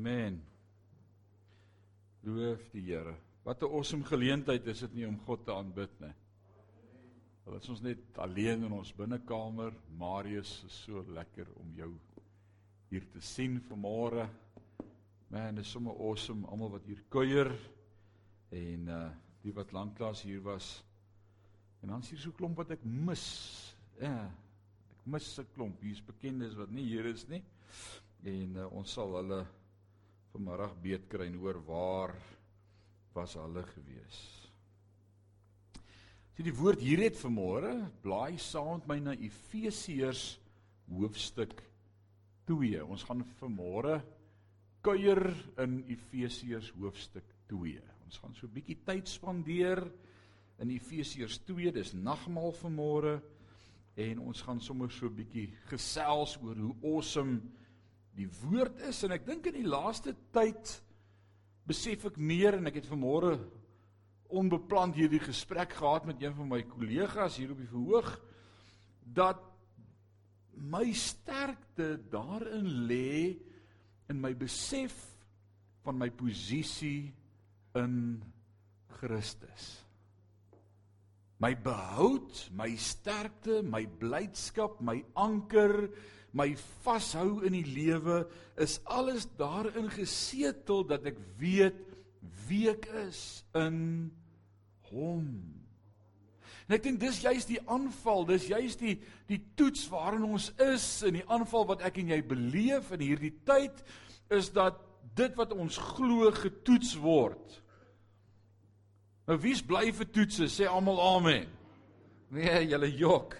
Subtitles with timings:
[0.00, 0.38] Amen.
[2.24, 3.12] Loof die Here.
[3.44, 6.12] Wat 'n awesome geleentheid is dit nie om God te aanbid nie.
[7.44, 11.90] Al is ons net alleen in ons binnekamer, Marius is so lekker om jou
[12.88, 14.28] hier te sien vanmôre.
[15.28, 17.52] Man, is sommer awesome almal wat hier kuier
[18.50, 19.10] en uh
[19.42, 20.82] die wat lanklaas hier was.
[21.82, 23.76] En dan is hier so 'n klomp wat ek mis.
[24.00, 24.32] Ja,
[24.90, 25.80] ek mis 'n klomp.
[25.80, 27.44] Hier's bekendes wat nie hier is nie.
[28.24, 29.46] En uh, ons sal hulle
[30.32, 32.14] vanmiddag beet kry en hoor waar
[33.14, 34.18] was hulle gewees.
[36.36, 37.72] Sien die woord hier het vanmôre,
[38.04, 40.38] blaai saam met my na Efesiërs
[40.90, 41.56] hoofstuk
[42.48, 42.78] 2.
[42.86, 44.00] Ons gaan vanmôre
[44.86, 45.20] kuier
[45.60, 47.82] in Efesiërs hoofstuk 2.
[48.06, 49.82] Ons gaan so 'n bietjie tyd spandeer
[50.58, 51.72] in Efesiërs 2.
[51.72, 53.20] Dis nagmaal vanmôre
[53.96, 57.40] en ons gaan sommer so 'n bietjie gesels oor hoe awesome
[58.16, 60.74] die woord is en ek dink in die laaste tyd
[61.68, 63.36] besef ek meer en ek het vanmôre
[64.30, 68.10] onbepland hierdie gesprek gehad met een van my kollegas hier op die verhoog
[69.02, 69.40] dat
[70.60, 73.38] my sterkte daarin lê
[74.10, 74.94] in my besef
[75.84, 77.12] van my posisie
[77.78, 78.20] in
[79.00, 79.68] Christus.
[81.40, 85.88] My behoud, my sterkte, my blydskap, my anker,
[86.36, 86.52] my
[86.84, 88.24] vashou in die lewe
[88.60, 91.78] is alles daarin gesetel dat ek weet
[92.46, 94.10] wie ek is in
[94.90, 95.26] hom.
[96.68, 99.00] En ek dink dis juist die aanval, dis juist die
[99.30, 103.34] die toets waarin ons is in die aanval wat ek en jy beleef in hierdie
[103.46, 103.82] tyd
[104.30, 104.78] is dat
[105.18, 107.58] dit wat ons glo getoets word.
[109.26, 110.46] Nou wie's bly vir toetse?
[110.50, 111.50] Sê almal amen.
[112.34, 113.34] Nee, julle jok.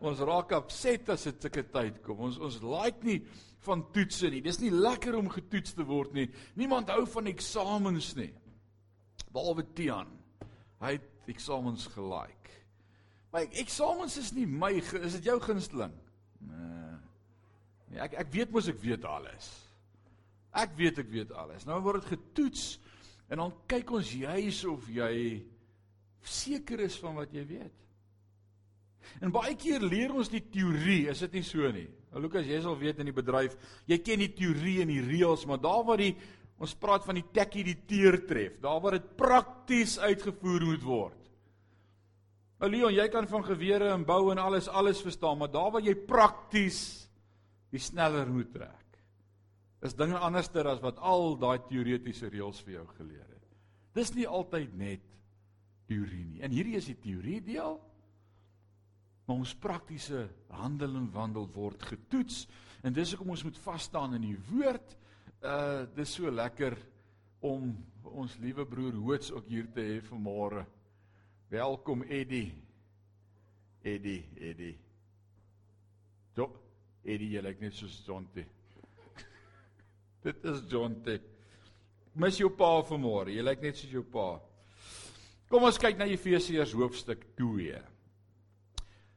[0.00, 2.22] Ons raak opset as dit sulke tyd kom.
[2.28, 3.20] Ons ons like nie
[3.66, 4.40] van toetse nie.
[4.44, 6.28] Dis nie lekker om getoets te word nie.
[6.56, 8.30] Niemand hou van eksamens nie.
[9.34, 10.08] Behalwe Tian.
[10.80, 12.36] Hy het eksamens gelike.
[13.30, 15.92] Maar eksamens is nie my is dit jou gunsteling?
[16.42, 16.96] Nee.
[17.90, 19.50] Nee, ek ek weet mos ek weet alles.
[20.56, 21.66] Ek weet ek weet alles.
[21.68, 22.64] Nou word dit getoets
[23.30, 25.14] en dan kyk ons juis of jy
[26.26, 27.76] seker is van wat jy weet.
[29.20, 31.88] En baie keer leer ons die teorie, is dit nie so nie?
[32.10, 33.56] Nou Lukas, jy sal weet in die bedryf,
[33.90, 36.14] jy ken die teorie en die reëls, maar daar waar die
[36.60, 41.20] ons praat van die tekkie die teer tref, daar waar dit prakties uitgevoer moet word.
[42.60, 45.84] Nou Leon, jy kan van gewere en bou en alles alles verstaan, maar daar waar
[45.84, 47.08] jy prakties
[47.72, 48.98] die sneller moet trek.
[49.80, 53.46] Is dinge anderster as wat al daai teoretiese reëls vir jou geleer het.
[53.96, 55.06] Dis nie altyd net
[55.88, 56.42] teorie nie.
[56.44, 57.78] En hierdie is die teorie deel
[59.30, 62.48] maar ons praktiese handel en wandel word getoets
[62.82, 64.96] en dis hoekom ons moet vas staan in die woord.
[65.38, 66.74] Uh dis so lekker
[67.46, 67.68] om
[68.10, 70.64] ons liewe broer Hoots ook hier te hê vanmôre.
[71.52, 72.48] Welkom Eddie.
[73.86, 74.74] Eddie, Eddie.
[76.34, 76.48] Jo,
[77.04, 78.48] Eddie, jy lyk net soos Jonte.
[80.26, 81.20] Dit is Jonte.
[82.18, 83.30] Mis jou pa vanmôre.
[83.36, 84.32] Jy lyk net soos jou pa.
[85.46, 87.78] Kom ons kyk na Efesiërs hoofstuk 2.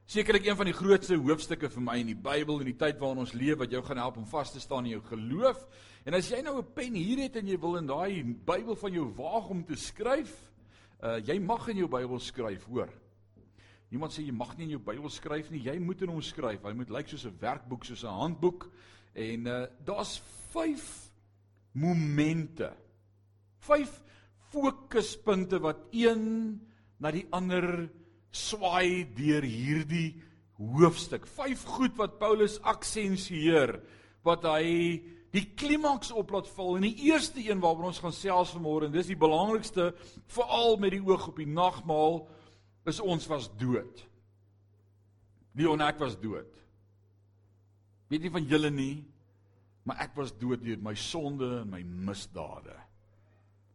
[0.04, 3.22] Sekerlik een van die grootste hoofstukke vir my in die Bybel in die tyd waarin
[3.24, 5.62] ons leef wat jou gaan help om vas te staan in jou geloof.
[6.04, 8.92] En as jy nou 'n pen hier het en jy wil in daai Bybel van
[8.92, 10.52] jou waag om te skryf,
[11.02, 12.90] uh jy mag in jou Bybel skryf, hoor.
[13.90, 16.64] Niemand sê jy mag nie in jou Bybel skryf nie, jy moet in hom skryf.
[16.64, 18.70] Hy moet lyk soos 'n werkboek, soos 'n handboek.
[19.14, 20.22] En uh daar's
[20.52, 21.12] 5
[21.72, 22.74] momente.
[23.60, 24.02] 5
[24.52, 26.60] fokuspunte wat een
[27.00, 27.90] na die ander
[28.34, 30.16] swaai deur hierdie
[30.58, 31.28] hoofstuk.
[31.30, 33.78] Vyf goed wat Paulus aksensieer
[34.26, 35.02] wat hy
[35.34, 36.78] die klimaks op laat val.
[36.78, 39.92] En die eerste een waaroor ons gaan sels vanmôre en dis die belangrikste
[40.34, 42.24] veral met die oog op die nagmaal
[42.90, 44.04] is ons was dood.
[45.58, 46.50] Leon ek was dood.
[48.10, 48.96] Weet nie van julle nie,
[49.88, 52.76] maar ek was dood deur my sonde en my misdade.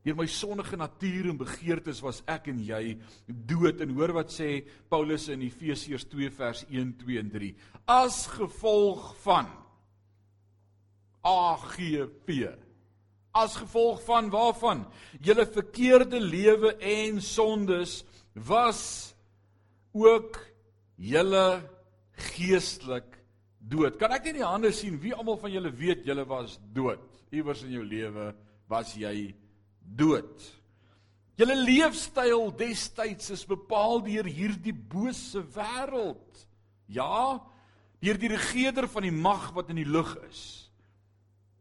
[0.08, 2.94] Deur my sondige natuur en begeertes was ek en jy
[3.28, 7.50] dood en hoor wat sê Paulus in Efesiërs 2 vers 1, 2 en 3.
[7.92, 9.50] As gevolg van
[11.28, 12.30] AGP.
[13.36, 14.86] As gevolg van waarvan?
[15.20, 17.98] Julle verkeerde lewe en sondes
[18.32, 19.12] was
[19.92, 20.38] ook
[20.96, 21.60] julle
[22.30, 23.18] geestelik
[23.60, 24.00] dood.
[24.00, 27.04] Kan ek net die hande sien wie almal van julle weet julle was dood?
[27.28, 28.30] Iewers in jou lewe
[28.72, 29.44] was jy dood
[29.96, 30.46] dood.
[31.38, 36.46] Julle leefstyl destyds is bepaal deur hierdie bose wêreld.
[36.90, 37.38] Ja,
[38.02, 40.42] deur die regerder van die mag wat in die lug is.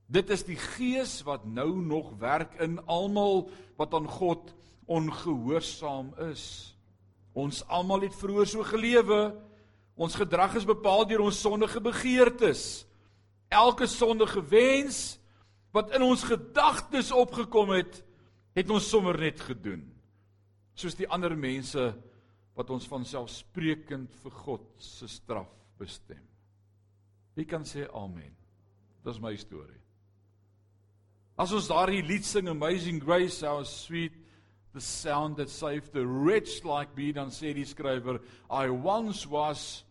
[0.08, 4.54] Dit is die gees wat nou nog werk in almal wat aan God
[4.88, 6.74] ongehoorsaam is.
[7.38, 9.36] Ons almal het vroeër so gelewe.
[10.00, 12.88] Ons gedrag is bepaal deur ons sondige begeertes.
[13.52, 15.20] Elke sondige wens
[15.76, 18.02] wat in ons gedagtes opgekom het,
[18.57, 19.83] het ons sommer net gedoen.
[20.77, 21.92] Soos die ander mense
[22.57, 26.24] wat ons van selfsprekend vir God se straf bestem.
[27.38, 28.33] Wie kan sê amen?
[29.06, 29.81] Dis my storie.
[31.38, 34.15] As ons daardie lied sing Amazing Grace how sweet
[34.74, 38.18] the sound that saved a wretch like me dan sê die skrywer
[38.50, 39.83] I once was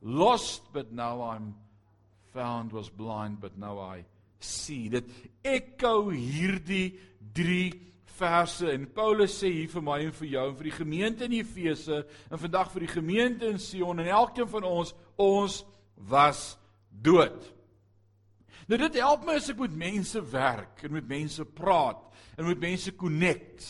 [0.00, 1.54] lost but now I'm
[2.32, 4.04] found was blind but now I
[4.40, 5.06] see dit
[5.46, 6.98] ekko hierdie
[7.36, 7.90] 3
[8.20, 11.36] verse en Paulus sê hier vir my en vir jou en vir die gemeente in
[11.38, 15.60] Efese en vandag vir die gemeente in Sion en elkeen van ons ons
[16.10, 16.42] was
[16.90, 17.38] dood.
[18.68, 22.02] Nou dit help my as ek met mense werk en met mense praat
[22.36, 23.66] en met mense connect.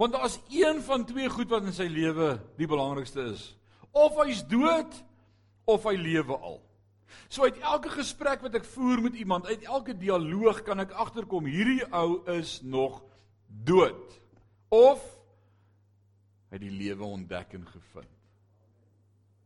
[0.00, 3.42] Want daar's een van twee goed wat in sy lewe die belangrikste is.
[3.92, 4.94] Of hy's dood
[5.68, 6.60] of hy lewe al.
[7.28, 11.48] So uit elke gesprek wat ek voer met iemand, uit elke dialoog kan ek agterkom
[11.50, 13.02] hierdie ou is nog
[13.46, 14.18] dood
[14.70, 15.02] of
[16.50, 18.16] hy die lewe ontdek en gevind.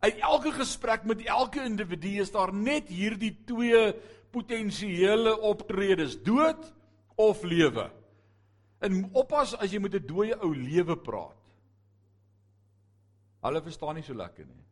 [0.04, 3.92] Uit elke gesprek met elke individu is daar net hierdie twee
[4.34, 6.66] potensiële optredes, dood
[7.16, 7.86] of lewe.
[8.84, 11.40] En oppas as jy met 'n dooie ou lewe praat.
[13.44, 14.64] Hulle verstaan nie so lekker nie.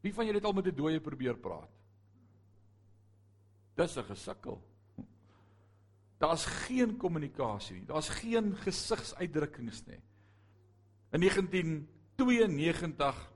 [0.00, 1.70] Wie van julle het al met 'n dooie probeer praat?
[3.74, 4.62] Dis 'n gesukkel.
[6.18, 7.86] Daar's geen kommunikasie nie.
[7.86, 10.00] Daar's geen gesigsuitdrukkings nie.
[11.10, 13.32] In 1992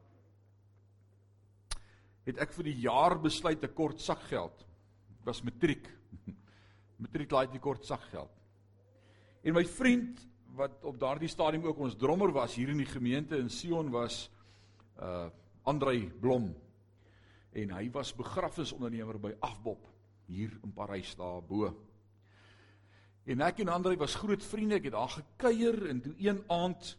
[2.27, 4.67] het ek vir die jaar besluit 'n kort sakgeld.
[5.09, 5.89] Dit was matriek.
[7.03, 8.31] Matriek laai die kort sakgeld.
[9.43, 13.37] En my vriend wat op daardie stadium ook ons drummer was hier in die gemeente
[13.37, 14.31] in Sion was
[15.01, 15.29] uh
[15.65, 16.51] Andrei Blom.
[17.53, 19.87] En hy was begrafnisondernemer by Afbop
[20.27, 21.71] hier in Parys daarbo.
[23.25, 24.81] En ek en Andrei was groot vriende.
[24.81, 26.97] Ek het daar gekuier en toe een aand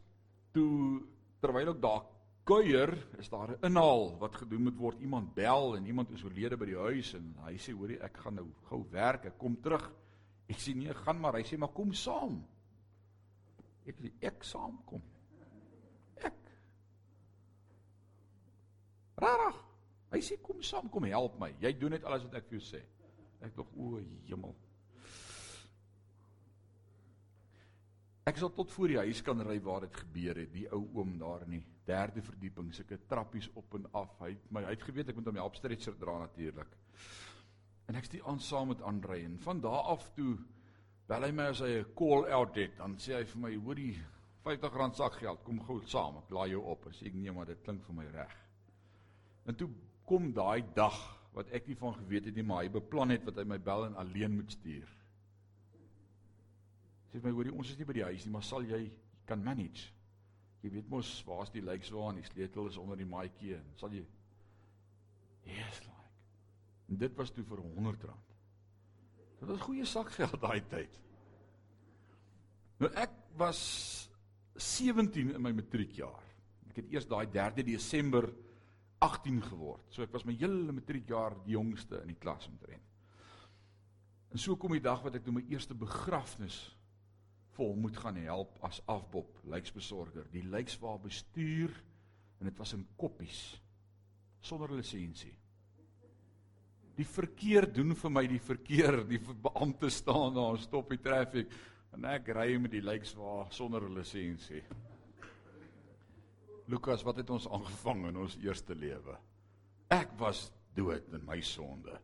[0.55, 1.03] toe
[1.43, 2.03] terwyl ek daar
[2.47, 4.99] kuier, is daar 'n inhaal wat gedoen moet word.
[4.99, 8.35] Iemand bel en iemand is oorlede by die huis en hy sê hoorie ek gaan
[8.35, 9.25] nou gou werk.
[9.25, 9.91] Ek kom terug.
[10.47, 11.33] Ek sê nee, gaan maar.
[11.33, 12.45] Hy sê maar kom saam.
[13.85, 15.01] Ek sê ek saamkom.
[15.01, 15.12] Rarig.
[20.13, 21.49] Hy sê kom saam, kom help my.
[21.63, 22.83] Jy doen net alles wat ek vir jou sê.
[23.43, 23.97] Ek dog o,
[24.29, 24.53] hemel.
[28.29, 30.51] Ek sal tot voor die huis kan ry waar dit gebeur het.
[30.53, 34.13] Die ou oom daar in die derde verdieping, sulke trappies op en af.
[34.21, 36.77] Hy het my uitgeweet ek moet hom help stretcher dra natuurlik.
[37.89, 40.37] En ek steek aan saam met Andre en van daar af toe
[41.09, 43.97] bel hy my as hy 'n call out het, dan sê hy vir my, "Hoorie,
[44.45, 47.45] R50 sak geld, kom gou saam, ek laai jou op." En sê ek, "Nee, maar
[47.45, 48.37] dit klink vir my reg."
[49.45, 49.69] En toe
[50.09, 50.97] kom daai dag
[51.33, 53.87] wat ek nie van geweet het nie, maar hy beplan het wat hy my bel
[53.87, 54.89] en alleen moet stuur.
[57.11, 58.85] Sê my hoorie, ons is nie by die huis nie, maar sal jy
[59.29, 59.89] kan manage?
[60.63, 63.73] Jy weet mos waar's die lyks waar en die sleutel is onder die maatjie en
[63.79, 64.05] sal jy
[65.43, 66.11] Yes like.
[66.89, 68.13] En dit was toe vir R100.
[69.39, 70.99] Dit was goeie sakgeld daai tyd.
[72.79, 73.59] Nou ek was
[74.55, 76.21] 17 in my matriekjaar.
[76.71, 78.29] Ek het eers daai 3 Desember
[79.03, 79.83] 18 geword.
[79.91, 82.85] So ek was my hele matriekjaar die jongste in die klas omtrent.
[84.33, 86.57] En so kom die dag wat ek toe my eerste begrafnis
[87.53, 90.25] vol moet gaan help as afbop, lyksbesorger.
[90.33, 91.75] Die lykswa bestuur
[92.39, 93.43] en dit was in koppies
[94.43, 95.35] sonder lisensie.
[96.97, 98.99] Die verkeer doen vir my die verkeer.
[99.09, 101.53] Die beampte staan daar, stop die traffic
[101.93, 104.63] en ek ry met die lykswa sonder lisensie.
[106.71, 109.17] Lukas, wat het ons aangevang in ons eerste lewe?
[109.91, 111.97] Ek was dood in my sonde.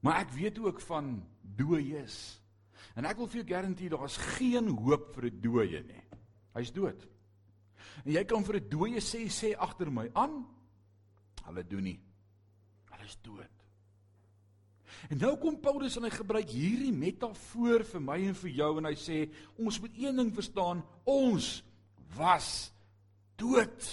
[0.00, 2.40] Maar ek weet ook van dooies.
[2.96, 6.04] En ek wil vir jou garandeer daar's geen hoop vir 'n dooie nie.
[6.54, 7.06] Hy's dood.
[8.04, 10.46] En jy kan vir 'n dooie sê sê agter my aan.
[11.44, 12.00] Hulle doen nie.
[12.90, 13.50] Hulle is dood.
[15.08, 18.84] En nou kom Paulus en hy gebruik hierdie metafoor vir my en vir jou en
[18.84, 21.64] hy sê ons moet een ding verstaan, ons
[22.16, 22.72] was
[23.40, 23.88] dood.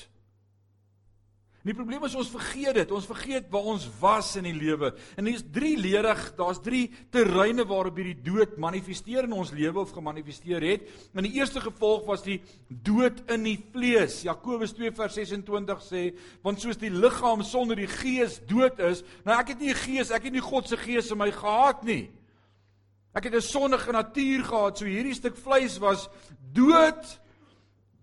[1.67, 2.91] En die probleem is ons vergeet dit.
[2.95, 4.93] Ons vergeet waar ons was in die lewe.
[5.19, 9.91] En hier's drie ledig, daar's drie terreine waarop hierdie dood manifesteer in ons lewe of
[9.91, 10.85] gemanifesteer het.
[11.11, 12.37] En die eerste gevolg was die
[12.69, 14.21] dood in die vlees.
[14.23, 16.05] Jakobus 2:26 sê,
[16.39, 20.15] want soos die liggaam sonder die gees dood is, nou ek het nie 'n gees,
[20.15, 22.07] ek het nie God se gees in my gehad nie.
[23.13, 26.07] Ek het 'n sondige natuur gehad, so hierdie stuk vleis was
[26.53, 27.19] dood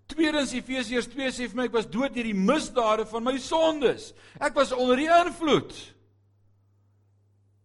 [0.05, 4.11] Tweedens Efesiërs 2 sê vir my ek was dood deur die misdade van my sondes.
[4.37, 5.73] Ek was onder die invloed.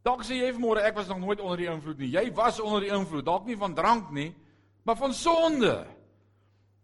[0.06, 2.12] Dalk sê jy vanmôre ek was nog nooit onder die invloed nie.
[2.14, 4.30] Jy was onder die invloed, dalk nie van drank nie,
[4.88, 5.75] maar van sonde.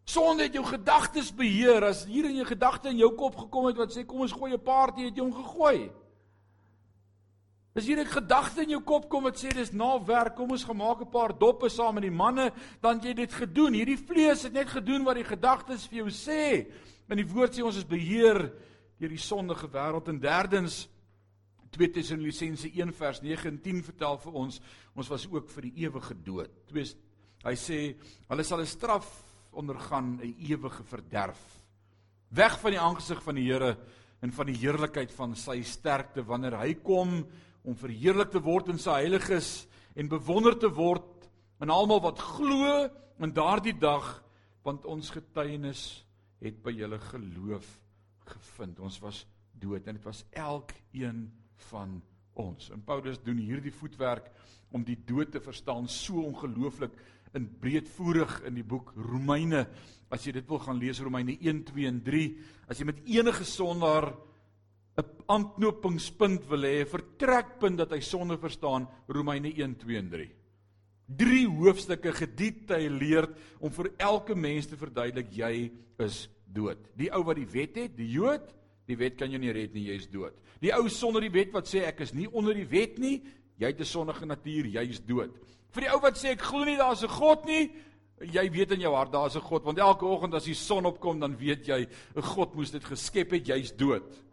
[0.07, 1.89] Sonde het jou gedagtes beheer.
[1.89, 4.53] As hier in jou gedagte in jou kop gekom het wat sê kom ons gooi
[4.53, 5.91] 'n party, het jy hom gegooi.
[7.77, 10.65] As hier 'n gedagte in jou kop kom wat sê dis na werk, kom ons
[10.65, 13.75] gemaak 'n paar doppe saam met die manne, dan jy dit gedoen.
[13.75, 16.73] Hierdie vlees het net gedoen wat die gedagtes vir jou sê.
[17.11, 18.51] In die woord sê ons is beheer
[18.99, 20.89] deur die sondige wêreld en derdens
[21.71, 24.61] 2 Tessalonisense 1 vers 9 en 10 vertel vir ons
[24.95, 26.51] ons was ook vir die ewige dood.
[26.67, 26.85] Twee
[27.45, 27.97] hy sê
[28.29, 31.41] hulle sal 'n straf ondergaan, 'n ewige verderf.
[32.31, 33.77] Weg van die aangesig van die Here
[34.23, 37.27] en van die heerlikheid van sy sterkte wanneer hy kom
[37.67, 39.67] om verheerlik te word in sy heiliges
[39.99, 41.27] en bewonder te word
[41.65, 42.87] in almal wat glo
[43.23, 44.07] in daardie dag
[44.67, 45.83] want ons getuienis
[46.43, 47.67] het by julle geloof
[48.27, 48.81] gevind.
[48.83, 49.25] Ons was
[49.57, 51.27] dood en dit was elkeen
[51.71, 52.01] van
[52.37, 52.71] ons.
[52.75, 54.29] En Paulus doen hierdie voetwerk
[54.75, 56.95] om die dood te verstaan so ongelooflik
[57.37, 59.67] in breedvoerig in die boek Romeine.
[60.13, 62.27] As jy dit wil gaan lees Romeine 1, 2 en 3,
[62.71, 64.13] as jy met enige sondaar
[64.97, 70.31] 'n aanknopingspunt wil hê, 'n vertrekpunt dat hy sonde verstaan, Romeine 1, 2 en 3.
[71.07, 76.79] Drie hoofstukke gedetailleerd om vir elke mens te verduidelik jy is dood.
[76.97, 78.55] Die ou wat die wet het, die Jood,
[78.87, 80.35] die wet kan jou nie red nie, jy is dood.
[80.63, 83.23] Die ou sonder die wet wat sê ek is nie onder die wet nie,
[83.59, 85.37] jy het 'n sondige natuur, jy is dood.
[85.71, 87.71] Vir die ou wat sê ek glo nie daar's 'n God nie,
[88.21, 91.21] jy weet in jou hart daar's 'n God, want elke oggend as die son opkom,
[91.21, 91.87] dan weet jy
[92.17, 94.26] 'n God moes dit geskep het, jy's dood.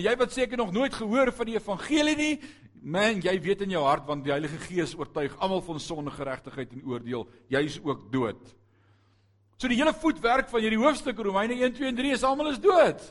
[0.00, 2.34] En jy wat seker nog nooit gehoor van die evangelie nie,
[2.80, 6.70] man, jy weet in jou hart want die Heilige Gees oortuig almal van sonde, geregtigheid
[6.72, 8.40] en oordeel, jy is ook dood.
[9.60, 12.62] So die hele voetwerk van hierdie hoofstuk Romeine 1, 2 en 3 is almal is
[12.64, 13.02] dood.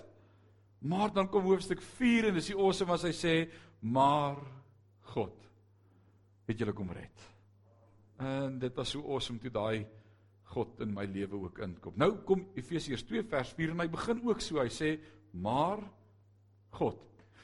[0.81, 3.35] Maar dan kom hoofstuk 4 en dis die awesome as hy sê,
[3.85, 4.41] maar
[5.13, 5.37] God
[6.49, 7.29] het julle kom red.
[8.17, 9.85] En dit was so awesome toe daai
[10.55, 11.93] God in my lewe ook inkom.
[12.01, 14.57] Nou kom Efesiërs 2 vers 4 en hy begin ook so.
[14.57, 14.95] Hy sê,
[15.37, 15.95] maar God.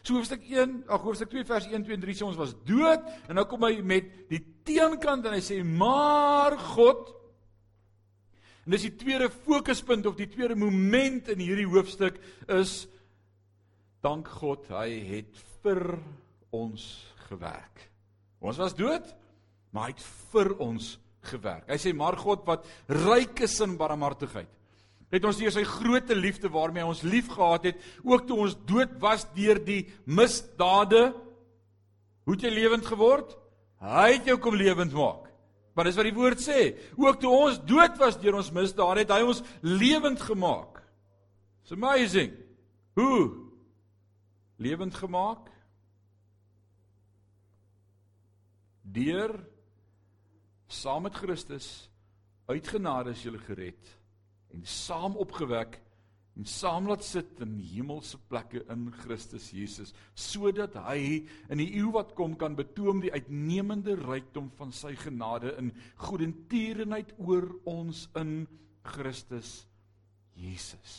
[0.06, 3.06] So hoofstuk 1, ag hoofstuk 2 vers 1 2 en 3 sê ons was dood
[3.26, 7.10] en nou kom hy met die teenkant en hy sê maar God.
[8.66, 12.20] En dis die tweede fokuspunt of die tweede moment in hierdie hoofstuk
[12.54, 12.84] is
[14.06, 15.98] dank God, hy het vir
[16.54, 16.86] ons
[17.26, 17.88] gewerk.
[18.46, 19.10] Ons was dood,
[19.74, 20.92] maar hy het vir ons
[21.26, 21.66] gewerk.
[21.66, 24.54] Hy sê maar God wat ryk is in barmhartigheid
[25.14, 28.96] het ons deur sy groote liefde waarmee hy ons liefgehad het, ook toe ons dood
[29.02, 31.12] was deur die misdade,
[32.26, 33.36] hoe het jy lewend geword?
[33.86, 35.28] Hy het jou kom lewend maak.
[35.76, 36.72] Maar dis wat die woord sê.
[36.98, 40.80] Ook toe ons dood was deur ons misdade, het hy ons lewend gemaak.
[41.62, 42.32] It's amazing.
[42.96, 43.34] Hoe?
[44.58, 45.52] Lewend gemaak?
[48.96, 49.36] Deur
[50.72, 51.90] saam met Christus
[52.48, 53.94] uit genade is jy gered
[54.56, 55.82] en saam opgewek
[56.36, 61.22] en saam laat sit in hemelse plekke in Christus Jesus sodat hy
[61.52, 65.72] in die eeu wat kom kan betoon die uitnemende rykdom van sy genade in
[66.04, 68.44] goedertierenheid oor ons in
[68.86, 69.64] Christus
[70.36, 70.96] Jesus.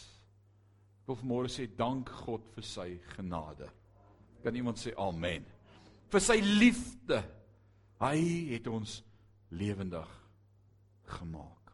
[1.04, 3.68] Ek wil vanmôre sê dank God vir sy genade.
[4.42, 5.44] Kan iemand sê amen?
[6.10, 7.20] Vir sy liefde.
[8.00, 8.18] Hy
[8.52, 8.98] het ons
[9.56, 10.08] lewendig
[11.16, 11.65] gemaak.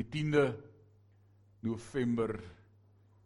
[0.00, 0.56] Die 10de
[1.60, 2.40] November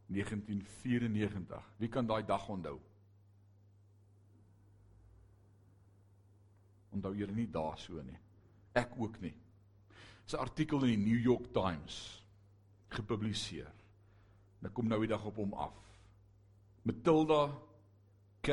[0.07, 1.63] 1994.
[1.79, 2.81] Wie kan daai dag onthou?
[6.91, 8.19] Onthou jy nie daar so nie.
[8.75, 9.37] Ek ook nie.
[10.27, 12.25] 'n Artikel in die New York Times
[12.89, 13.71] gepubliseer.
[14.59, 15.79] Nou kom nou die dag op hom af.
[16.83, 17.55] Matilda
[18.41, 18.51] K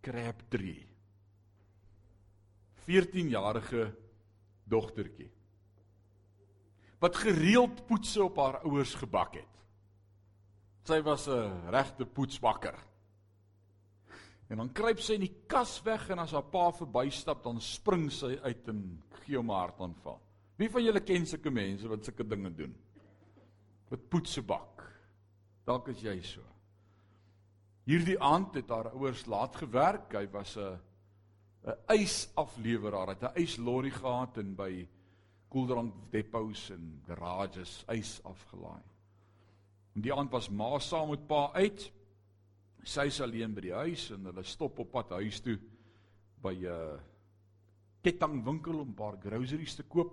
[0.00, 0.88] Crabtree.
[2.82, 3.94] 14-jarige
[4.64, 5.30] dogtertjie
[6.98, 9.54] wat gereeld poetse op haar ouers gebak het.
[10.86, 12.78] Sy was 'n regte poetsbakker.
[14.48, 18.12] En dan kruip sy in die kas weg en as haar pa verbystap dan spring
[18.12, 20.20] sy uit en gee hom 'n hartaanval.
[20.56, 22.74] Wie van julle ken sulke mense wat sulke dinge doen?
[23.90, 24.82] Wat poetse bak.
[25.64, 26.42] Dalk is jy so.
[27.84, 30.12] Hierdie aand het haar ouers laat gewerk.
[30.12, 30.78] Hy was 'n
[31.66, 33.08] 'n ysafleweraar.
[33.08, 34.88] Hy het 'n yslorry gehad en by
[35.52, 38.82] koeldrank depots en garages ys afgelaai.
[39.96, 41.86] En die aand was ma saam met pa uit.
[42.86, 45.56] Sy's alleen by die huis en hulle stop op pad huis toe
[46.42, 46.98] by 'n uh,
[48.02, 50.12] kettingwinkel om 'n paar groceries te koop.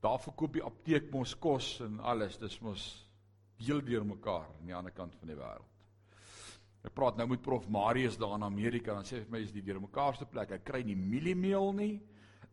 [0.00, 2.38] Daar verkoop die apteek mos kos en alles.
[2.38, 3.06] Dis mos
[3.56, 5.72] heel deur mekaar aan die ander kant van die wêreld.
[6.84, 9.62] Ek praat nou met Prof Marius daar in Amerika en sê vir my is die
[9.62, 10.50] deur mekaarste plek.
[10.50, 12.00] Ek kry nie mieliemeel nie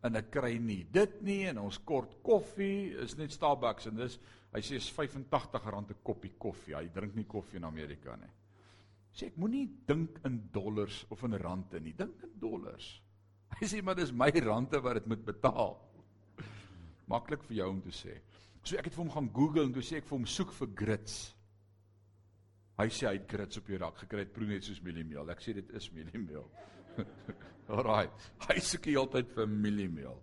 [0.04, 4.18] en ek kry nie dit nie en ons kort koffie is net Starbucks en dis
[4.54, 6.76] hy sê is R85 'n koppie koffie.
[6.76, 8.30] Hy drink nie koffie in Amerika nie.
[9.14, 11.94] Sê ek moenie dink in dollars of in rande nie.
[11.94, 13.02] Dink in dollars.
[13.60, 15.78] Hy sê maar dis my rande wat dit moet betaal.
[17.12, 18.18] Maklik vir jou om te sê.
[18.64, 20.70] So ek het vir hom gaan Google en toe sê ek vir hom soek vir
[20.76, 21.18] grits.
[22.80, 25.30] Hy sê hy het grits op die rak gekry, dit proe net soos mieliemeel.
[25.30, 26.48] Ek sê dit is mieliemeel.
[27.70, 28.08] Alraai.
[28.48, 30.18] Hy soek heeltyd vir mieliemeel.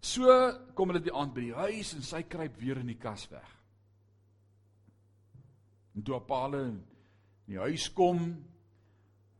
[0.00, 0.34] So
[0.74, 3.50] kom hulle die aand by die huis en sy kruip weer in die kas weg.
[5.96, 6.78] En toe hulle in
[7.48, 8.22] die huis kom,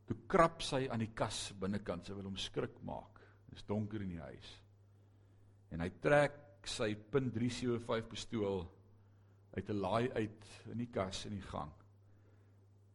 [0.09, 3.19] Toe krap sy aan die kas binnekant, sy wil hom skrik maak.
[3.45, 4.47] Dit is donker in die huis.
[5.69, 8.63] En hy trek sy .375 pistool
[9.53, 11.71] uit 'n laai uit in die kas in die gang.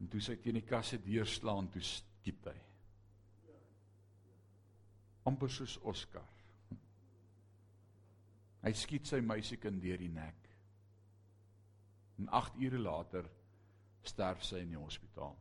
[0.00, 2.56] En toe sy teen die kas se deur slaan, toe skiet hy.
[5.28, 6.26] Amper soos Oscar.
[8.64, 10.50] Hy skiet sy meisiekind deur die nek.
[12.20, 13.28] En 8 ure later
[14.04, 15.34] sterf sy in die hospitaal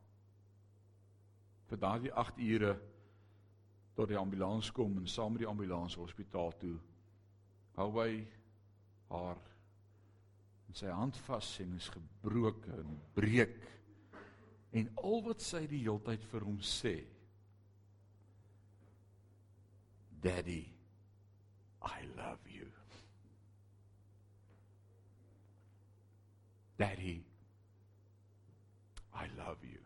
[1.73, 2.73] vir daardie 8 ure
[3.97, 6.75] tot die ambulans kom en saam met die ambulans hospitaal toe
[7.79, 8.11] hou hy
[9.09, 9.41] haar
[10.69, 13.57] in sy hand vas en is gebroken en breek
[14.77, 16.95] en al wat sy die heeltyd vir hom sê
[20.23, 20.63] daddy
[21.83, 22.67] i love you
[26.79, 27.17] daddy
[29.13, 29.83] i love you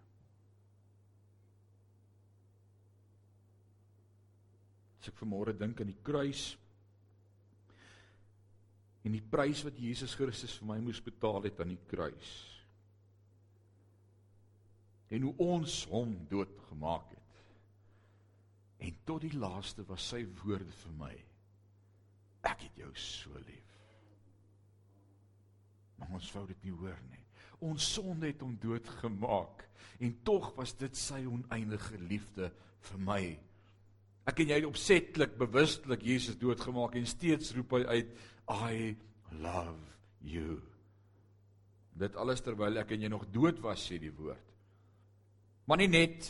[5.08, 6.50] As ek vanmôre dink aan die kruis
[9.08, 12.32] en die prys wat Jesus Christus vir my moes betaal het aan die kruis.
[15.16, 17.27] En hoe ons hom doodgemaak het.
[19.08, 21.14] Tot die laaste was sy woorde vir my.
[22.48, 23.74] Ek het jou so lief.
[25.98, 27.24] Maar ons wou dit nie hoor nie.
[27.66, 29.64] Ons sonde het hom doodgemaak
[30.04, 32.52] en tog was dit sy oneindige liefde
[32.92, 33.22] vir my
[34.28, 38.10] Ek en jy het opsetlik bewustelik Jesus doodgemaak en steeds roep hy uit
[38.52, 38.80] I
[39.40, 39.94] love
[40.28, 40.58] you.
[41.98, 44.44] Dit alles terwyl ek en jy nog dood was sê die woord.
[45.68, 46.28] Maar nie net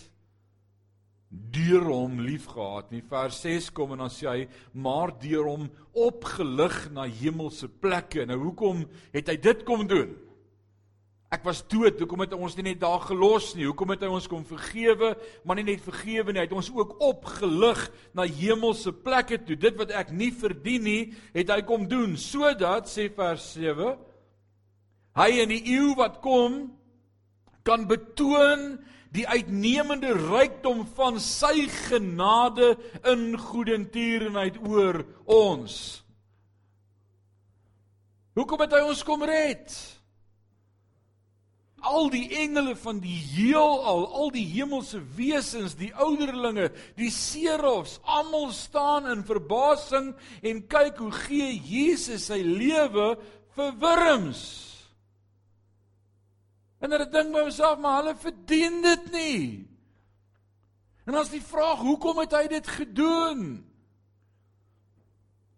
[1.29, 3.03] deur hom liefgehad nie.
[3.09, 8.25] Vers 6 kom en dan sê hy maar deur hom opgelig na hemelse plekke.
[8.27, 8.85] Nou hoekom
[9.15, 10.15] het hy dit kom doen?
[11.27, 13.65] Ek was dood, hoekom het hy ons nie net daar gelos nie?
[13.67, 15.09] Hoekom het hy ons kom vergewe,
[15.43, 17.81] maar nie net vergewe nie, hy het ons ook opgelig
[18.15, 19.57] na hemelse plekke toe.
[19.59, 21.01] Dit wat ek nie verdien nie,
[21.35, 23.97] het hy kom doen sodat sê vers 7
[25.17, 26.67] hy in die eeu wat kom
[27.67, 28.77] kan betoon
[29.15, 32.75] die uitnemende rykdom van sy genade
[33.07, 35.77] in goedertierenheid oor ons.
[38.37, 39.71] Hoekom het hy ons kom red?
[41.87, 48.49] al die engele van die heelal, al die hemelse wesens, die ouderlinge, die serafs, almal
[48.55, 53.13] staan in verbasing en kyk hoe gee Jesus sy lewe
[53.57, 54.43] vir wurms.
[56.83, 59.47] En hulle dink by homself, maar hulle verdien dit nie.
[61.07, 63.43] En as die vraag, hoekom het hy dit gedoen?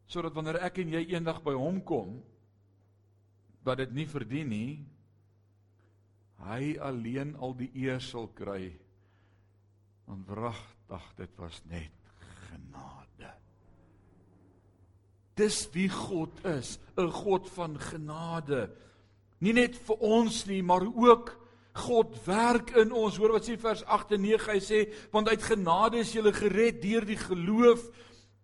[0.10, 2.20] Sodat wanneer ek en jy eendag by hom kom,
[3.66, 4.74] wat dit nie verdien nie,
[6.46, 8.72] hy alleen al die eer sal kry.
[10.08, 12.14] Want wragtig, dit was net
[12.48, 13.34] genade.
[15.40, 18.70] Dis wie God is, 'n God van genade.
[19.40, 21.36] Nie net vir ons nie, maar ook
[21.80, 23.18] God werk in ons.
[23.18, 26.82] Hoor wat sê vers 8 en 9, hy sê, want uit genade is jy gered
[26.84, 27.86] deur die geloof.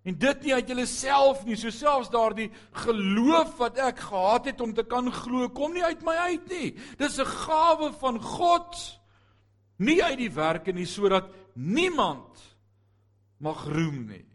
[0.05, 2.51] En dit nie uit jouself nie, so selfs daardie
[2.85, 6.69] geloof wat ek gehad het om te kan glo, kom nie uit my uit nie.
[6.97, 8.99] Dis 'n gawe van God.
[9.77, 12.39] Nie uit die werke nie sodat niemand
[13.39, 14.25] mag roem nie.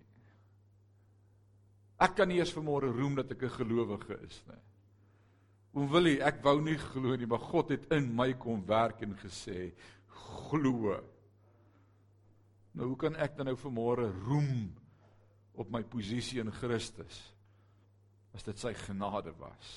[2.00, 4.69] Ek kan nie eers vanmôre roem dat ek 'n gelowige is nie.
[5.70, 9.14] Oom Willie, ek wou nie glo nie, maar God het in my kom werk en
[9.20, 9.70] gesê
[10.50, 10.96] glo.
[12.74, 14.70] Nou hoe kan ek dan nou vanmôre roem
[15.58, 17.22] op my posisie in Christus
[18.34, 19.70] as dit sy genade was?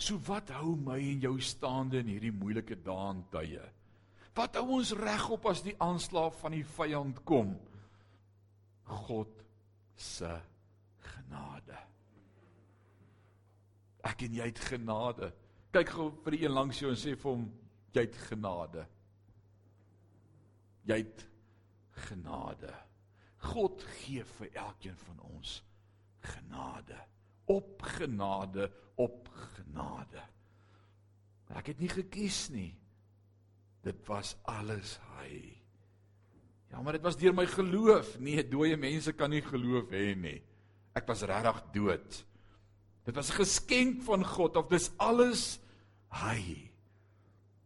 [0.00, 3.62] So wat hou my en jou staande in hierdie moeilike dae en tye?
[4.34, 7.54] Wat hou ons regop as die aanslag van die vyand kom?
[9.06, 9.30] God
[9.96, 10.32] se
[11.12, 11.78] genade.
[14.04, 15.30] Ek en jy het genade.
[15.74, 17.46] Kyk gou vir die een langs jou en sê vir hom
[17.94, 18.84] jy het genade.
[20.84, 21.24] Jy het
[22.08, 22.72] genade.
[23.44, 25.58] God gee vir elkeen van ons
[26.24, 27.00] genade.
[27.50, 30.22] Op genade, op genade.
[31.54, 32.72] Ek het nie gekies nie.
[33.84, 35.54] Dit was alles hy.
[36.72, 38.16] Ja, maar dit was deur my geloof.
[38.18, 40.38] Nee, dooie mense kan nie geloof hê nie.
[40.96, 42.16] Ek was regtig dood.
[43.04, 45.58] Dit was 'n geskenk van God of dis alles
[46.08, 46.70] hy.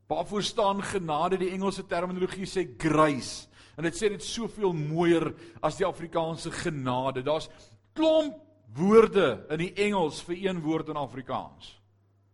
[0.07, 1.37] Waarvoor staan genade?
[1.37, 3.47] Die Engelse terminologie sê grace.
[3.77, 7.23] En dit sê dit soveel mooier as die Afrikaanse genade.
[7.23, 7.49] Daar's
[7.93, 8.41] klomp
[8.75, 11.81] woorde in die Engels vir een woord in Afrikaans.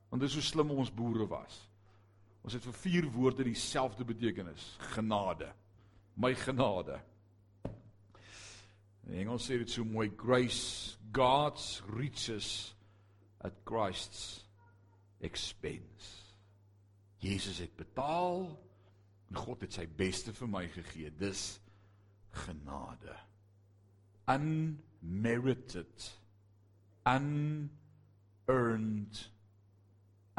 [0.08, 1.68] Want dit is so slim ons boere was.
[2.44, 5.52] Ons het vir vier woorde dieselfde betekenis: genade.
[6.14, 7.00] My genade.
[9.06, 12.73] In Engels sê dit so mooi grace, God's riches
[13.44, 14.44] at Christ's
[15.20, 16.24] expense.
[17.18, 18.58] Jesus het betaal
[19.28, 21.10] en God het sy beste vir my gegee.
[21.18, 21.60] Dis
[22.44, 23.16] genade.
[24.28, 26.10] Unmerited.
[27.08, 27.70] Unearned.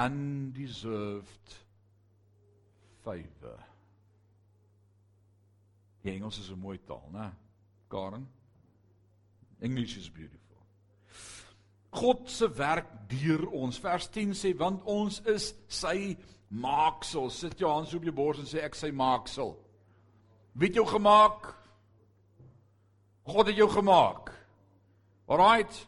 [0.02, 1.66] Undeserved
[3.04, 3.60] favor.
[6.04, 7.34] Die Engels is 'n mooi taal, né?
[7.90, 8.28] Karen.
[9.60, 10.45] English is beautiful.
[11.96, 13.80] God se werk deur ons.
[13.80, 16.16] Vers 10 sê want ons is sy
[16.50, 17.30] maaksel.
[17.32, 19.56] Sit jou hand op jou bors en sê ek sy maaksel.
[20.56, 21.52] Wie het jou gemaak?
[23.26, 24.32] God het jou gemaak.
[25.28, 25.86] Alraight.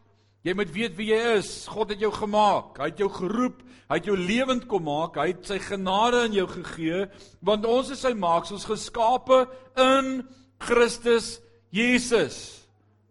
[0.47, 1.51] Jy moet weet wie jy is.
[1.69, 2.79] God het jou gemaak.
[2.79, 3.61] Hy het jou geroep.
[3.87, 5.19] Hy het jou lewend kom maak.
[5.19, 7.05] Hy het sy genade aan jou gegee
[7.45, 9.45] want ons is sy maaksels geskape
[9.79, 10.25] in
[10.63, 11.37] Christus
[11.71, 12.65] Jesus.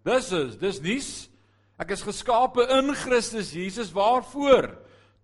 [0.06, 1.10] Dis is, dis nuus.
[1.76, 4.70] Ek is geskape in Christus Jesus waarvoor?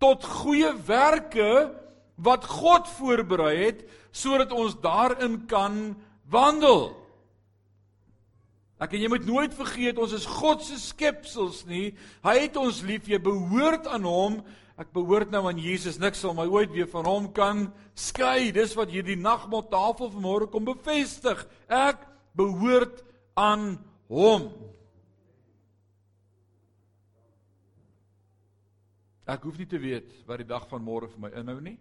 [0.02, 1.72] Tot goeie werke
[2.20, 5.94] wat God voorberei het sodat ons daarin kan
[6.28, 6.90] wandel.
[8.82, 11.92] Ek en jy moet nooit vergeet ons is God se skepsels nie.
[12.26, 13.06] Hy het ons lief.
[13.08, 14.40] Jy behoort aan hom.
[14.80, 16.00] Ek behoort nou aan Jesus.
[16.02, 18.50] Niks sal my ooit weer van hom kan skei.
[18.52, 21.46] Dis wat hierdie nagmaaltafel vanmôre kom bevestig.
[21.70, 22.02] Ek
[22.36, 23.04] behoort
[23.38, 23.76] aan
[24.10, 24.50] hom.
[29.30, 31.76] Ek hoef nie te weet wat die dag van môre vir my inhou nie.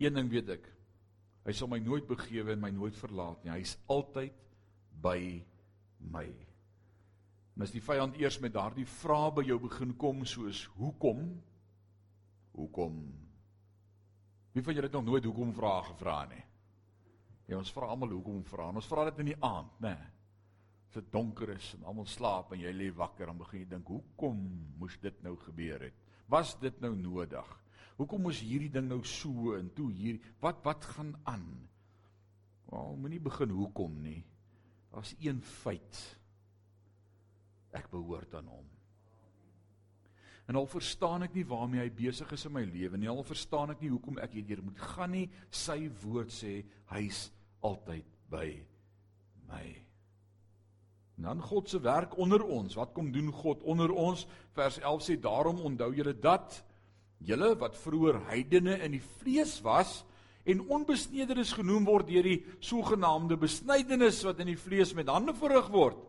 [0.00, 0.64] Een ding weet ek.
[1.46, 3.52] Hy sal my nooit begewe en my nooit verlaat nie.
[3.54, 4.34] Hy's altyd
[5.02, 5.18] by
[6.12, 6.24] my.
[7.52, 11.26] En as die vyand eers met daardie vrae by jou begin kom soos hoekom?
[12.56, 12.96] Hoekom?
[14.52, 16.42] Wie van julle het nog nooit hoekom vrae gevra nie?
[17.50, 18.70] Ja, ons vra almal hoekom vra.
[18.72, 19.96] Ons vra dit in die aand, né?
[20.92, 23.88] As dit donker is en almal slaap en jy lê wakker, dan begin jy dink,
[23.88, 24.40] hoekom
[24.76, 26.00] moes dit nou gebeur het?
[26.28, 27.46] Was dit nou nodig?
[27.96, 31.46] Hoekom moes hierdie ding nou so en toe hier wat wat gaan aan?
[32.68, 34.18] Wel, moenie begin hoekom nie.
[34.92, 36.00] Daar's een feit.
[37.72, 38.66] Ek behoort aan hom.
[40.52, 43.08] En al verstaan ek nie waarmee hy besig is in my lewe nie.
[43.08, 45.24] Al verstaan ek nie hoekom ek hierdeur moet gaan nie.
[45.48, 46.58] Sy woord sê
[46.92, 47.30] hy's
[47.64, 48.50] altyd by
[49.48, 49.64] my.
[51.16, 52.74] En dan God se werk onder ons.
[52.74, 54.26] Wat kom doen God onder ons?
[54.56, 56.62] Vers 11 sê daarom onthou julle dat
[57.26, 60.00] julle wat vroeër heidene in die vlees was
[60.48, 65.68] en onbesnederes genoem word deur die sogenaamde besnydenis wat in die vlees met hande verrig
[65.72, 66.00] word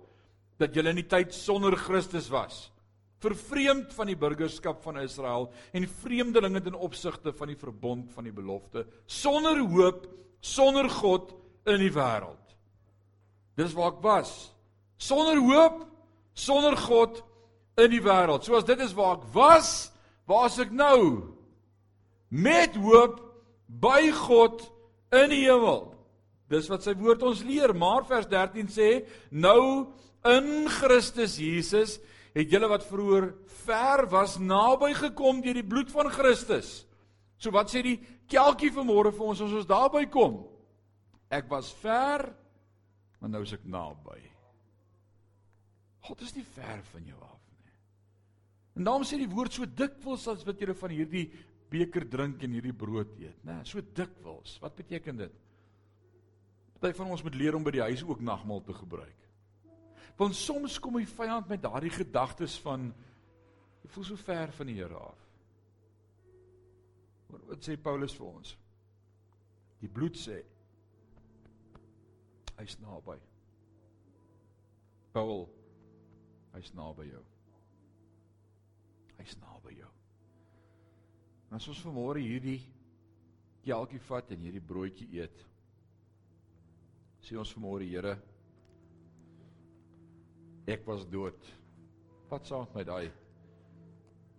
[0.62, 2.68] dat julle in die tyd sonder Christus was
[3.24, 8.36] vervreemd van die burgerskap van Israel en vreemdelinge ten opsigte van die verbond van die
[8.36, 10.08] belofte sonder hoop
[10.44, 11.36] sonder God
[11.70, 12.58] in die wêreld
[13.60, 14.34] dis waar ek was
[15.04, 15.84] sonder hoop
[16.34, 17.20] sonder God
[17.78, 19.74] in die wêreld soos dit is waar ek was
[20.30, 21.00] Waar is ek nou?
[22.32, 23.20] Met hoop
[23.68, 24.64] by God
[25.14, 25.92] in die hemel.
[26.52, 28.90] Dis wat sy woord ons leer, maar vers 13 sê,
[29.32, 29.92] nou
[30.30, 31.98] in Christus Jesus
[32.34, 33.32] het julle wat vroeër
[33.66, 36.84] ver was naby gekom deur die bloed van Christus.
[37.38, 37.98] So wat sê die
[38.32, 40.44] kelkie vanmôre vir ons as ons daarby kom?
[41.34, 42.30] Ek was ver,
[43.20, 44.33] maar nou is ek naby.
[46.04, 47.74] God is nie ver van jou af nie.
[48.78, 51.28] En daarom sê die woord so dikwels as wat jy van hierdie
[51.74, 53.62] beker drink en hierdie brood eet, né?
[53.66, 54.58] So dikwels.
[54.62, 55.42] Wat beteken dit?
[56.84, 59.20] Party van ons moet leer om by die huis ook nagmaal te gebruik.
[60.20, 62.90] Want soms kom die vyand met daardie gedagtes van
[63.84, 65.22] jy voel so ver van die Here af.
[67.48, 68.52] Wat sê Paulus vir ons?
[69.80, 70.42] Die bloed sê
[72.60, 73.16] hy's naby.
[75.16, 75.48] Paul
[76.54, 77.24] hy's naby jou.
[79.20, 79.90] Hy's naby jou.
[81.50, 82.62] En as ons vanmôre hierdie
[83.64, 85.44] kelkie vat en hierdie broodjie eet,
[87.24, 88.18] sê ons vanmôre Here,
[90.68, 91.40] ek was dood.
[92.32, 93.12] Wat saam met my daai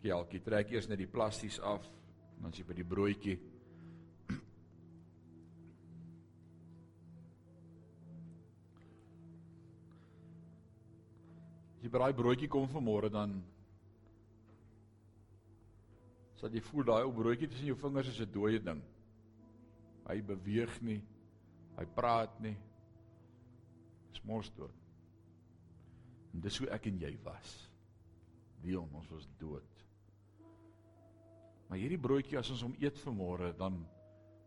[0.03, 0.43] kelkie?
[0.45, 1.87] Trek eers net die plasties af,
[2.39, 3.39] dan as jy by die broodjie
[11.95, 13.37] by daai broodjie kom vanmôre dan
[16.41, 18.83] sal jy voel daai ou broodjie tussen jou vingers is 'n dooie ding.
[20.09, 21.03] Hy beweeg nie.
[21.79, 22.57] Hy praat nie.
[24.11, 24.75] Dis mors dood.
[26.35, 27.71] En dis hoe ek en jy was.
[28.61, 29.87] Dion, ons was dood.
[31.69, 33.87] Maar hierdie broodjie as ons hom eet vanmôre, dan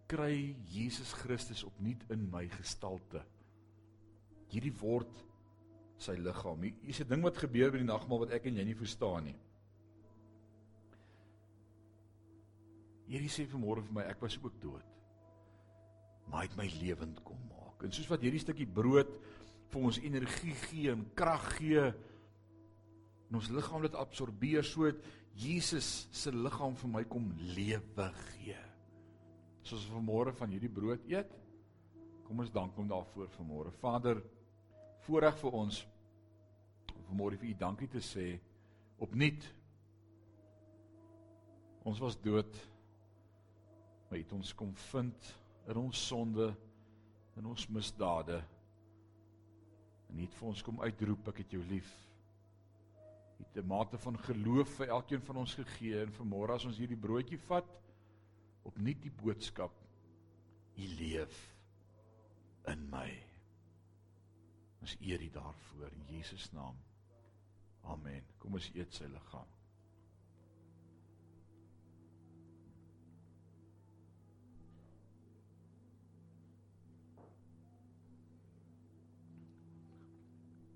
[0.08, 3.24] kry Jesus Christus opnuut in my gestalte.
[4.52, 5.28] Hierdie word
[5.98, 6.62] sy liggaam.
[6.62, 9.24] Hier is 'n ding wat gebeur by die nagmaal wat ek en jy nie verstaan
[9.24, 9.38] nie.
[13.08, 14.86] Hierdie sê vanmôre vir my ek was ook dood.
[16.28, 17.84] Maar hy het my lewend kom maak.
[17.84, 19.20] En soos wat hierdie stukkie brood
[19.72, 21.94] vir ons energie gee en krag gee
[23.28, 25.02] en ons liggaam dit absorbeer sodat
[25.38, 28.58] Jesus se liggaam vir my kom lewe gee.
[29.64, 31.32] Soos vanmôre van hierdie brood eet.
[32.28, 33.72] Kom ons dank hom daarvoor vanmôre.
[33.80, 34.22] Vader,
[35.08, 35.84] voorreg vir ons
[36.94, 38.26] om vanmôre vir u dankie te sê
[39.00, 39.46] opnuut.
[41.88, 42.58] Ons was dood.
[44.08, 45.30] Maar u het ons kom vind
[45.68, 46.50] in ons sonde
[47.38, 48.42] en ons misdade.
[50.10, 51.90] En u het vir ons kom uitroep ek het jou lief.
[53.38, 56.78] U het 'n mate van geloof vir elkeen van ons gegee en vanmôre as ons
[56.78, 57.80] hierdie broodjie vat
[58.64, 59.72] opnuut die boodskap
[60.78, 61.56] u leef
[62.68, 63.27] in my.
[64.82, 66.78] Ons eer U daarvoor in Jesus naam.
[67.88, 68.26] Amen.
[68.42, 69.48] Kom ons eet sy liggaam.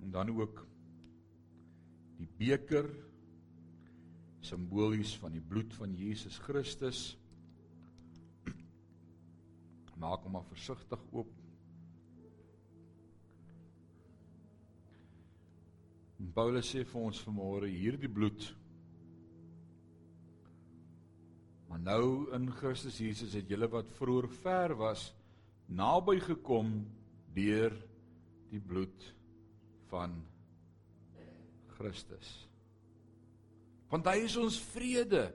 [0.02, 0.66] En dan ook
[2.20, 2.90] die beker
[4.42, 7.04] simbolies van die bloed van Jesus Christus.
[10.02, 11.41] Maak hom maar versigtig oop.
[16.22, 18.52] En Paulus sê vir ons vanmôre hierdie bloed
[21.72, 25.06] Maar nou in Christus Jesus het julle wat vroeër ver was
[25.72, 26.74] naby gekom
[27.32, 27.72] deur
[28.52, 29.06] die bloed
[29.88, 30.18] van
[31.78, 32.28] Christus.
[33.88, 35.30] Want hy is ons vrede.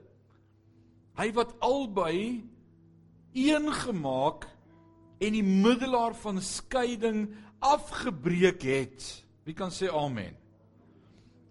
[1.17, 2.45] Hy wat albei
[3.33, 4.45] een gemaak
[5.17, 7.31] en die middelaar van skeiding
[7.65, 9.09] afgebreek het.
[9.49, 10.37] Wie kan sê amen?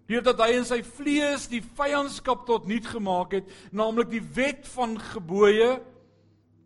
[0.05, 4.99] Deurdat hy in sy vlees die vyandskap tot niet gemaak het, naamlik die wet van
[5.01, 5.79] gebooie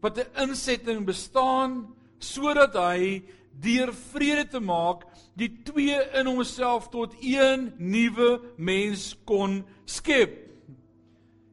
[0.04, 7.16] wat 'n insetting bestaan sodat hy deur vrede te maak die twee in homself tot
[7.22, 10.36] een nuwe mens kon skep.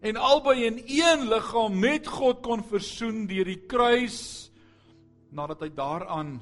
[0.03, 4.51] En albei in een liggaam met God kon versoen deur die kruis
[5.31, 6.41] nadat hy daaraan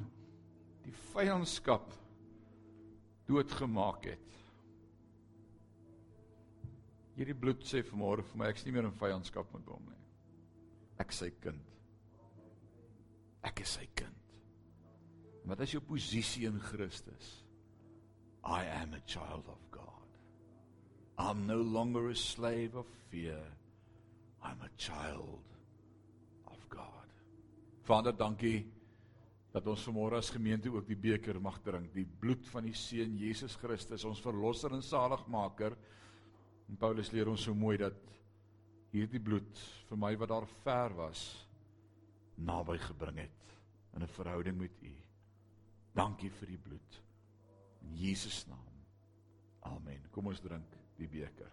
[0.85, 1.93] die vyandskap
[3.27, 4.34] doodgemaak het
[7.15, 10.03] Hierdie bloed sê vanmôre vir my ek's nie meer in vyandskap met hom nie.
[11.03, 11.63] Ek is sy kind.
[13.45, 14.21] Ek is sy kind.
[15.45, 17.45] Wat is jou posisie in Christus?
[18.45, 20.09] I am a child of God.
[21.19, 23.41] I'm no longer a slave of fear.
[24.43, 25.45] I'm a child
[26.47, 27.13] of God.
[27.85, 28.65] Vader, dankie
[29.55, 33.15] dat ons vanmôre as gemeente ook die beker mag drink, die bloed van die seun
[33.21, 35.77] Jesus Christus, ons verlosser en saligmaker.
[36.69, 37.99] En Paulus leer ons so mooi dat
[38.95, 41.25] hierdie bloed vir my wat daar ver was
[42.35, 43.57] naby gebring het
[43.95, 44.95] in 'n verhouding met U.
[45.95, 47.03] Dankie vir die bloed.
[47.83, 48.73] In Jesus naam.
[49.61, 50.11] Amen.
[50.11, 51.51] Kom ons drink die beker.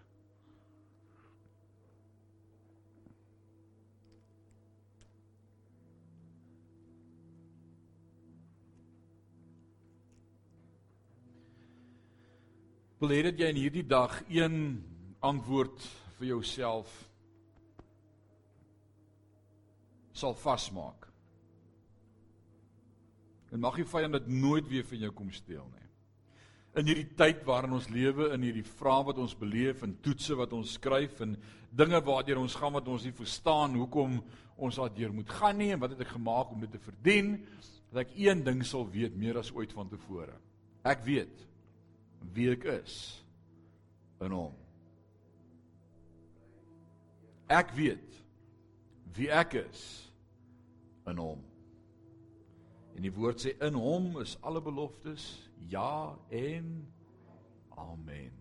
[13.02, 14.58] wil hê dat jy in hierdie dag een
[15.21, 15.86] antwoord
[16.17, 16.89] vir jouself
[20.17, 21.07] sal vasmaak.
[23.51, 25.88] En mag die vyand dit nooit weer van jou kom steel nie.
[26.79, 30.53] In hierdie tyd waarin ons lewe, in hierdie vrae wat ons beleef en toetse wat
[30.55, 31.36] ons skryf en
[31.75, 34.21] dinge waardeur ons gaan wat ons nie verstaan hoekom
[34.62, 37.34] ons daardeur moet gaan nie en wat het ek gemaak om dit te verdien,
[37.91, 40.38] dat ek een ding sal weet meer as ooit van tevore.
[40.88, 41.43] Ek weet
[42.31, 42.95] wie ek is
[44.23, 44.55] in hom.
[47.51, 48.19] Ek weet
[49.17, 49.81] wie ek is
[51.11, 51.41] in hom.
[52.95, 55.25] En die woord sê in hom is alle beloftes
[55.71, 56.69] ja en
[57.81, 58.31] amen.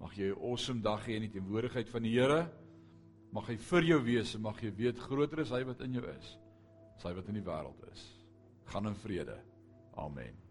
[0.00, 2.50] Mag jy 'n awesome dag hê in die teenwoordigheid van die Here.
[3.32, 6.06] Mag hy vir jou wees en mag jy weet groter is hy wat in jou
[6.06, 6.38] is
[6.96, 8.02] as hy wat in die wêreld is.
[8.70, 9.38] Gaan in vrede.
[9.96, 10.43] Amen.